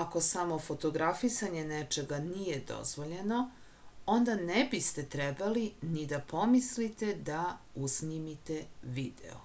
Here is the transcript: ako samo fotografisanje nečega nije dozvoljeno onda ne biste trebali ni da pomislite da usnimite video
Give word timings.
ako 0.00 0.20
samo 0.26 0.58
fotografisanje 0.66 1.64
nečega 1.70 2.20
nije 2.26 2.60
dozvoljeno 2.68 3.40
onda 4.18 4.36
ne 4.44 4.62
biste 4.76 5.06
trebali 5.16 5.66
ni 5.96 6.06
da 6.14 6.22
pomislite 6.36 7.12
da 7.32 7.42
usnimite 7.90 8.60
video 8.98 9.44